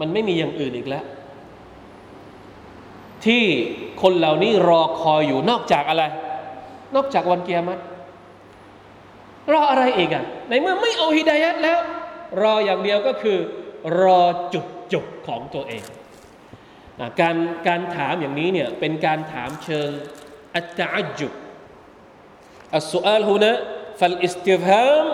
[0.01, 1.05] มันไม่มีอย่างอื่นอีกแล้ว
[3.27, 3.45] ที่
[4.03, 6.05] คนเหล่านี้รอคอยอยู่นอกจากอะไร
[6.95, 7.81] นอกจากวันเกียรติ
[9.53, 11.79] รออะไรอีกอะในเมื่อไม่เอาฮิดายัดแล้ว
[12.43, 13.39] รออย่างเดียวก็คือ
[14.03, 14.23] รอ
[14.55, 15.85] จุดจบของตัวเอง
[17.21, 17.37] การ
[17.69, 19.89] การถามอย่างนี้เนี่ยเป็นการถามเชิง
[22.77, 23.53] อัสสุอาลฮุนะ
[24.01, 25.07] ฟัลอิสติฟฮาม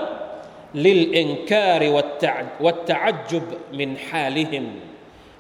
[0.87, 2.73] ลิลอินคาริวัตตะวั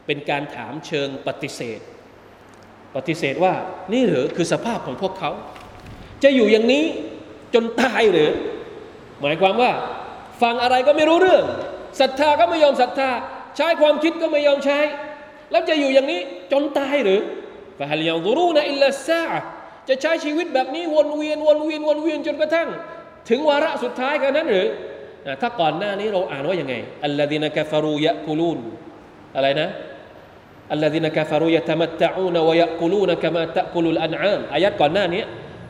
[0.06, 1.80] เป็นการถามเชิงปฏิเสธ
[2.96, 3.54] ปฏิเสธว่า
[3.92, 5.30] นี่หรือคือสภาพของพวกเขา
[6.22, 6.84] จะอยู่อย่างนี้
[7.54, 8.30] จนตายหรือ
[9.20, 9.72] หมายความว่า
[10.42, 11.44] ฟังอะไรก็ไม่รู้เรื่อง
[12.00, 13.10] ศรัทธาก็ไม่ยอมศรัทธา
[13.56, 14.78] ใช้ความคิดก็ไม่ยอมใช้
[15.50, 16.20] แล้วจะอยู่อย่างนี้
[16.52, 17.20] จนตายหรือ
[17.78, 19.55] ฟะฮัลยังรูนอิลลาซาะ
[19.88, 22.68] จะใช้ชีวิตแบบนี้วนเวียนวนเวียนวนเวียนจนกระทั่ง
[23.28, 24.66] ถึงวาระสุดท้ายกันนั้นหรือ
[25.40, 28.58] ถ้าก่อนหน้านี้เราอ่านว่ายังไงอัลลอฮินะกาฟารูยะกูลูน
[29.36, 29.68] อะไรนะ
[30.72, 35.22] อัลลอฮินะกาฟารูยะตมัตตะอูนวยะกูลูนกามาตะกูลุลอันอามอายัดก่อนหน้านี้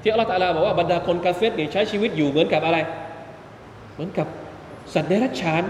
[0.03, 2.79] ที่อัลลอฮฺบอกว่าบรรดาคนกาเฟตเนี่ยใช้ชีวิตอยู่เหมือนกับอะไร
[3.95, 4.27] เหมือนกับ
[4.95, 5.63] สัตว์เดรัจฉาน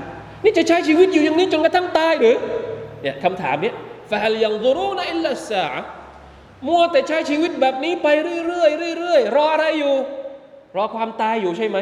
[0.44, 2.37] นี่จะใช้ชีวิตอยู่อย่างนี้จนกระทั่งตายหรือ
[3.02, 3.74] เนี่ยคำถามเนี้ย
[4.11, 5.80] ฟะฮัลยังรูนอิลลัสซาอะ
[6.66, 8.09] มัวแต่ใช้ชีวิตแบบนี้ไป
[8.46, 9.96] เรื่อยๆเรื่อยๆรออะไรอยู่
[10.76, 11.79] รอความตายอยู่ใช่ไหม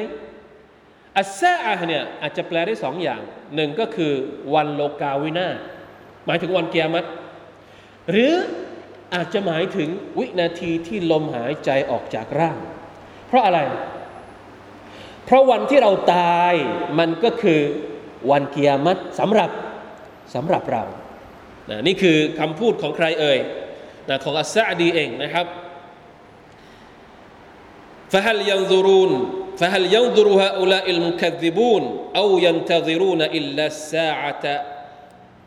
[1.17, 3.21] อัสซาอะเนี่ยอาจจะแปลได้สองอย่าง
[3.55, 4.13] หนึ่งก็คือ
[4.55, 5.49] วันโลกาวินา
[6.27, 7.07] หมายถึงวันเกียรติ
[8.11, 8.35] หรือ
[9.15, 12.59] อาจจะหมายถึงวินาทีที่ลมหายใจออกจากร่าง
[13.29, 13.61] เพราะอะไร
[15.25, 16.55] เพราะวันที่เราตาย
[16.99, 17.61] มันก็คือ
[18.31, 19.51] วันเกียรติสำหรับ
[20.35, 20.85] สำหรับเรา
[21.87, 23.39] นี่คือคำพูดของใครเอ่ย
[24.10, 25.48] นะของอัสซาดีเองนะครับ
[28.10, 29.12] فهل ينظرون
[29.58, 31.84] فهل ينظر هؤلاء المكذبون
[32.16, 34.46] أو ينتظرون إلا الساعة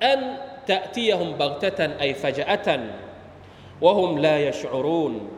[0.02, 2.80] أن تأتيهم بغتة أي فجأة
[3.80, 5.30] وهم لا يشعرون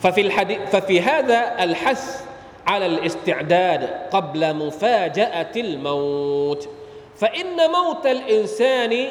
[0.00, 2.24] ففي الحديث ففي هذا الحث
[2.66, 6.68] على الاستعداد قبل مفاجأة الموت
[7.16, 9.06] فإن موت الإنسان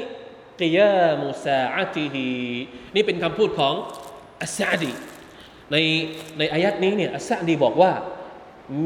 [0.60, 2.30] กิยามุสาอัติฮี
[2.94, 3.74] นี่เป็นคำพูดของ
[4.42, 4.92] อัสซาดี
[5.72, 5.76] ใน
[6.38, 7.92] ในอายัดนี้เนี่ยอัสซาดีบอกว่า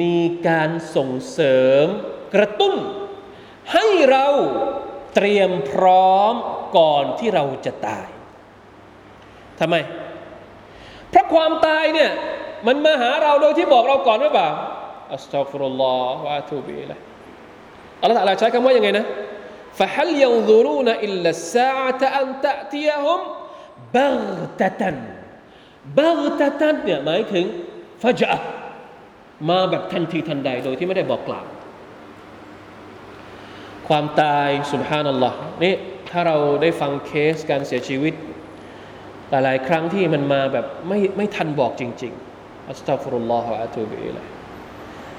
[0.00, 1.86] มีการส่งเสริม
[2.34, 2.74] กระตุ้น
[3.72, 4.26] ให้เรา
[5.14, 6.34] เตรียมพร้อม
[6.78, 8.08] ก่อนที่เราจะตาย
[9.60, 9.76] ทำไม
[11.10, 12.10] เพราะความตายเนี่ย
[12.66, 14.50] มันมาหาเราโดยที่บอกเราก่อนหรือเปล่า
[15.14, 16.96] อัสตัฟุรุลลอฮฺวะตูบีละ
[18.00, 19.06] อัลลอฮฺใช้คำว่ายังไงนะ
[19.79, 23.19] فهل ينظرون إلا الساعة أن تأتيهم
[23.95, 24.81] بغتة
[25.97, 27.45] بغتة เนี่ยหมายถึง
[28.03, 28.39] ฟะจะ
[29.49, 31.45] มาแบบทันทีทันใดโดยที่ไม่ได้บอกกล่าว
[33.87, 35.73] ความตายสุบฮานัลลอฮ์นี่
[36.09, 38.13] ถ้าเราได้ฟังเคสการเสียชีวิต
[39.29, 44.25] หลายๆครั้งที่มันมาแบบไม่ไม่ทันบอกจริงๆอัสตัฟรุลลอฮฺวะอะตูบิอิลัย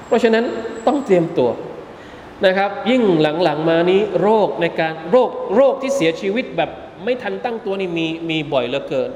[0.07, 0.43] เพราะฉะนั้น
[0.87, 1.49] ต้องเตรียมตัว
[2.46, 6.70] นะครับ ยิ่งหลังๆมานี้โรคในการโรคโรคที่เสียชีวิตแบบ
[7.04, 9.10] ไม่ทันตั้งตัวนี่มีมีบ่อยเหลือเกิน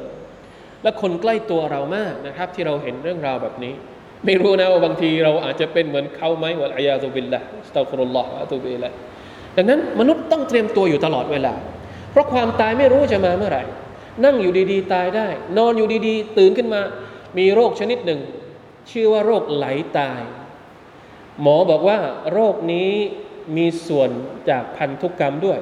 [0.83, 3.75] และคนใกล้ตัวเรามากนะครับ ที่เราเห็นเรื่องราวแบบนี้
[4.25, 8.93] ไม่รู้นะว่าบางทีเราอาจจะเป็นเหมือนเขาไหมวะอัยาตุบิลละอัสตัฟรุลลอฮฺอะตูบิลัย
[9.57, 11.55] ดังนั้นมนุษย์ต้องเตรียมตัวอยู่ตลอดเวลา
[12.11, 13.65] เพราะความตายไม่รู้จะมาเมื่อไหร่
[14.25, 16.81] นั่งอยู่ดีๆ ตายได้ นอนอยู่ดีๆ ตื่นขึ้นมา
[17.39, 18.21] มีโรคชนิดหนึ่ง
[18.91, 19.67] ชื่อว่าโรคไหล
[19.99, 20.21] ตาย
[21.43, 21.99] หมอบอกว่า
[22.33, 22.91] โรคนี้
[23.57, 24.11] มีส่วน
[24.51, 25.59] จากพันธุกรรมด้วย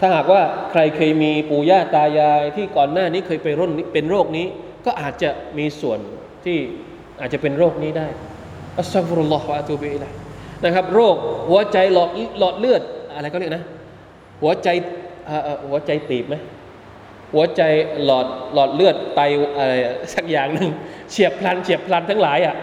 [0.00, 4.46] ถ้าหากว่าใครเคยมีปู่ย่าตายายที่ก่อนหน้านี้เคยไปร่นเป็นโรคนี้
[4.86, 5.98] ก็อาจจะมีส่วน
[6.44, 6.58] ที่
[7.20, 8.08] อาจจะเป็นโรคนี้ได้
[8.78, 10.12] อัสซาฟุรุลลอฮฺวะตูบิอิลัย
[10.64, 11.16] นะครับ โรค
[11.48, 12.82] หัวใจหลอดหลอดเลือด
[13.14, 13.64] อะไรก็เรียกนะ
[14.42, 14.68] หัวใจ
[15.68, 16.34] หัวใจตีบไหม
[17.34, 17.62] หัวใจ
[18.04, 19.20] หลอดหลอดเลือดไต
[19.56, 19.72] อะไร
[20.14, 20.68] สักอย่างหนึ่ง
[21.10, 22.56] เฉียบพลันเฉียบพลันทั้งหลายอะ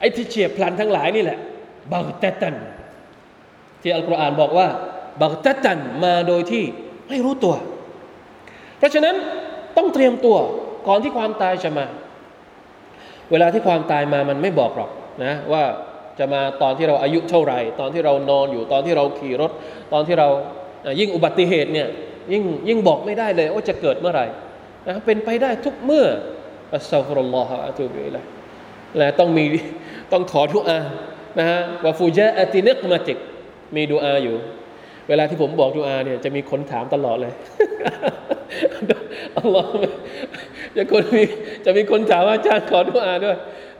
[0.00, 1.38] ไอ้ที่เฉียบพลันทั้งหลายนี่แหละ
[1.92, 2.54] บักตตัน
[3.82, 4.68] ที่อัลกุรอานบอกว่า
[5.22, 6.64] บักตตันมาโดยที่
[7.08, 7.54] ไม่รู้ตัว
[8.78, 9.14] เพราะฉะนั้น
[9.76, 10.36] ต้องเตรียมตัว
[10.88, 11.86] ก่อนที่ความตายจะมา
[13.30, 14.90] เวลาที่ความตายมามันไม่บอกหรอก
[15.24, 15.64] นะว่า
[16.18, 19.50] จะมาตอนที่เราอายุเท่าไหร่ ตอนที่เรานอนอยู่ตอนที่เราขี่รถ
[19.92, 20.28] ตอนที่เรา
[21.00, 21.88] ยิ่งอุบัติเหตุเนี่ย
[22.32, 24.26] ยิ่งยิ่งบอกไม่ได้เลยว่าจะเกิดเมื่อไหร่
[24.88, 26.06] นะเป็นไปได้ทุกเมื่อ
[26.74, 28.22] อัสซาฟุรุลลอฮฺอะตูบิละ
[28.98, 29.44] และต้องมี
[30.12, 30.78] ต้องขอทุอา
[31.38, 33.18] นะฮะว่าฟูจาอตินึกมาติก
[33.74, 34.36] มีดูอาอยู่
[35.08, 37.34] เวลาที่ผมบอกดูอาเนี่ยจะมีคนถามตลอดเลย
[39.38, 39.72] อัลลอฮ์
[40.76, 41.22] จะคนมี
[41.64, 43.36] จะมีคนถามว่าอาจารย์ขอดูอาด้วย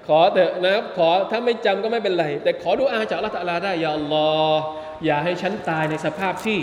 [0.08, 4.60] ขอแต่นะครับขอถ้าไม่จำก็ไม่เป็นไร แต่ขอดูอาจากอัลลอฮฺได้อย่าอัลลอฮ์
[5.04, 6.58] อย่าให้ฉันตายในสภาพที่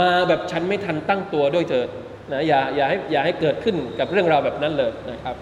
[0.00, 1.88] มาแบบฉันไม่ทันตั้งตัวด้วยเถิด
[2.32, 5.36] นะอย่าอย่าให้อย่าให้เกิดขึ้นกับเรื่องราวแบบนั้นเลยนะครับ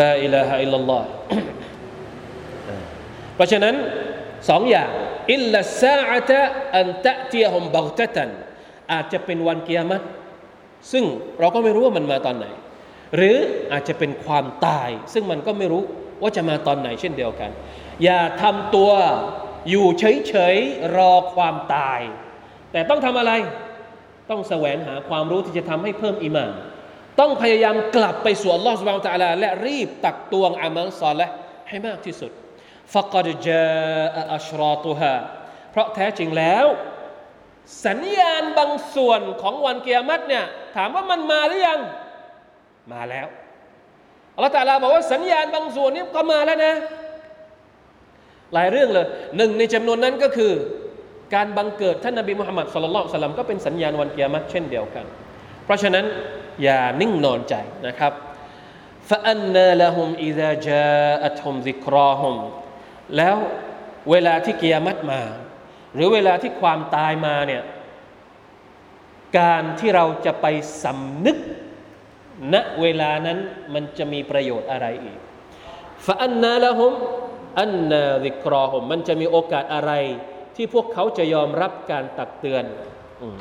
[0.00, 1.06] ลาอิลาฮะอิลลัลลอฮ์
[3.36, 3.74] เพราะฉะนั้น
[4.48, 4.90] สองอย่าง
[5.32, 6.40] อิลลัสซาอะตะ
[6.78, 8.30] อันตะเตียฮุมบักตะตัน
[8.92, 10.02] อาจจะเป็นวันกิยามัต
[10.92, 11.04] ซึ่ง
[11.40, 12.46] เราก็ไม่รู้ว่ามันมาตอนไหน
[13.16, 13.36] หรือ
[13.72, 15.82] อาจจะเป็นความตาย ซึ่งมันก็ไม่รู้
[16.22, 17.50] ว่าจะมาตอนไหนเช่นเดียวกัน
[18.04, 18.90] อย่าทำตัว
[19.70, 22.00] อยู่เฉยๆรอความตาย
[22.72, 23.32] แต่ต้องทำอะไร
[24.30, 26.52] ต้องแสวงหาความรู้ที่จะทำให้เพิ่มอีมาน
[27.20, 31.26] ต้องพยายามกลับไปสู่อัลลอฮฺสุบานตะลาและรีบตักตวงอามัลซอลและ
[31.68, 32.30] ให้มากที่สุด
[32.93, 33.65] ฟักดจา
[34.35, 35.15] อัชรอตุฮา
[35.71, 36.65] เพราะแท้จริงแล้ว
[37.85, 41.79] สัญญาณบางส่วนของวันเกียรติเนี่ยถามว่ามันมาหรือยัง
[42.93, 43.27] มาแล้ว
[44.35, 46.73] อัลลอฮฺตาลาบอกว่าสัญญาณบางส่วนนี้ก็มาแล้วนะ
[48.53, 50.53] หลายเรื่องเลยหนึ่งในจำนวนนั้นก็คือ
[51.35, 55.05] การบังเกิดท่านนบีมุฮัมมัดสุลลัลสลัมก็เป็นสัญญาณวันกิยามัตเช่นเดียวกัน
[55.65, 56.05] เพราะฉะนั้น
[56.63, 57.55] อย่านิ่งนอนใจ
[57.87, 58.13] นะครับ
[59.09, 62.35] فأنا لهم إذا جاءتهم ذكراهم
[63.17, 63.35] แล้ว
[64.11, 65.21] เวลาที่กิยามัตมา
[65.93, 67.63] หรือเวลาที่ความตายมาเนี่ย
[69.39, 70.45] การที่เราจะไป
[70.83, 71.37] สำนึก
[72.53, 73.37] ณเวลานั้น
[73.73, 75.19] มันจะมีประโยชน์อะไรอีก
[76.05, 76.93] ฟาอันนาละหุม
[77.61, 79.91] อันนาดิกรอหุมมันจะมีโอกาสอะไร
[80.55, 82.63] ที่พวกเขาจะยอมรับการตักเตือน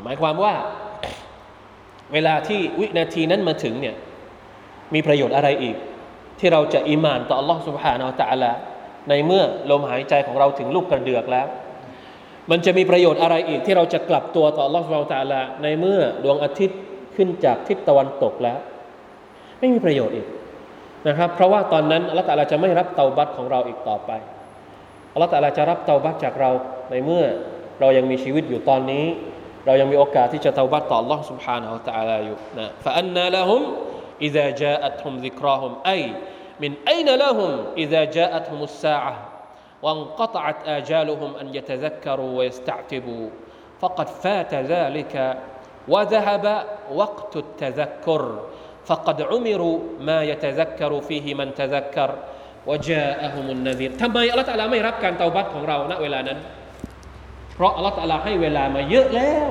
[0.02, 0.54] หมายความว่า
[2.12, 3.96] เวลาที่วินาทีนั้นมาถึงเนี่ย
[4.94, 5.76] มีประโยชน์อะไรอีก
[6.38, 8.52] ที่เราจะอิมานต่อ Allah سبحانه และ تعالى
[9.08, 11.46] ในเมื่อลมหายใจของเราถึงลูกกระเดือกแล้ว
[12.50, 16.78] มันจะมีประโยชน์อะไรอีก ที่เราจะกลับตัวต่อ Allah سبحانه และ تعالى ในเมื่อดวงอาทิตย์
[17.16, 18.58] ขึ้นจากทิศตะวันตกแล้ว
[19.58, 20.26] ไม่มีประโยชน์อีก
[21.08, 24.10] นะครับ เพราะว่าตอนนั้นอัลลอฮฺตาลาจะไม่รับเตาบัตของเราอีกต่อไป
[25.12, 26.50] อัลลอฮฺตาลาจะรับเตาบัตจากเรา
[26.90, 27.24] ในเมื่อ
[27.80, 29.06] เรายังมีชีวิตอยู่ตอนนี้
[29.66, 33.62] เรายังมีโอกาสที่จะเตาบัตต่อ Allah سبحانه และ تعالى อยู่นะฟะอันนาละฮุม
[34.28, 36.02] إذا جاءتهم ذكراهم أي
[36.60, 39.14] من أين لهم إذا جاءتهم الساعة
[39.82, 43.26] وانقطعت آجالهم أن يتذكروا ويستعتبوا
[43.80, 45.14] فقد فات ذلك
[45.88, 48.22] وذهب وقت التذكر
[48.86, 52.10] فقد عمروا ما يتذكر فيه من تذكر
[52.66, 56.38] وجاءهم النذير ทำไมอัลลอฮฺตะลาไม่รับการเตาบัตของเราณเวลานั้น
[57.54, 59.46] เพราะอัลลอฮฺตะลาให้เวลามาเยอะแล้ว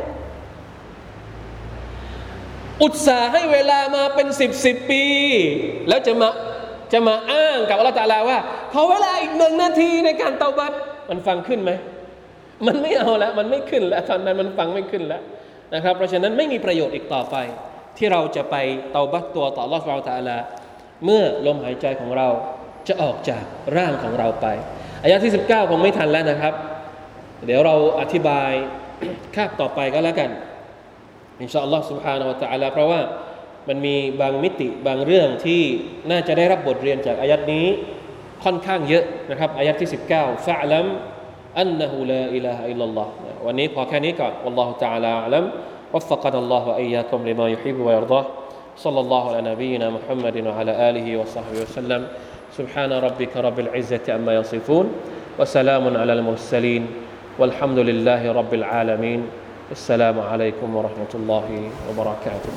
[2.84, 5.04] อุตส่าห์ให้เวลามาเป็นสิบสิบปี
[5.88, 6.30] แล้วจะมา
[6.94, 8.38] จะมาอ้างกับอัลลอฮฺตะลาว่า
[8.74, 10.74] ขอเวลาอีกหนึ่งนาทีในการเตาบัต
[11.10, 11.72] มันฟังขึ้นไหม
[12.68, 15.22] มันไม่เอาแล้ว มันไม่ขึ้นแล้วตอนนั้นมันฟังไม่ขึ้นแล้ว
[15.74, 17.36] นะครับ เพราะฉะนั้นไม่มีประโยชน์อีกต่อไป
[17.98, 18.56] ที่เราจะไป
[18.92, 20.38] เตาบัตตัวต่ออัลลอฮฺสุบตะลา
[21.06, 22.28] เมื่อลมหายใจของเรา
[22.88, 23.44] จะออกจาก
[23.78, 24.48] ร่างของเราไป
[25.04, 26.54] อายะที่ 19คงไม่ทันแล้วนะครับ
[27.46, 28.52] เดี๋ยวเราอธิบาย
[29.36, 30.30] คาบต่อไปก็แล้วกัน
[31.42, 33.00] อินชาอัลลอฮ์ سبحانه และ تعالى เพราะว่า
[33.68, 35.62] มันมีบางมิติบางเรื่องที่
[36.10, 37.66] น่าจะได้รับบทเรียนจากอายัดนี้
[38.44, 40.86] ค่อนข้างเยอะนะครับอายัดที่ 19ฟะลัม
[41.60, 43.12] อันนะฮูลาอิลาฮะอิลลัลลอฮ์
[43.46, 45.46] วันนี้พอแค่นี้ก่อน والله تعالى أعلم
[45.94, 48.26] وفقنا الله وإياكم لما يحب ويرضاه
[48.78, 52.02] صلى الله على نبينا محمد وعلى آله وصحبه وسلم
[52.58, 54.86] سبحان ربك رب العزة عما يصفون
[55.40, 56.84] وسلام على المرسلين
[57.40, 59.22] والحمد لله رب العالمين
[59.72, 61.48] السلام عليكم ورحمة الله
[61.90, 62.54] وبركاته